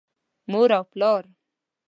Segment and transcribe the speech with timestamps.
[0.51, 1.23] مور او پلار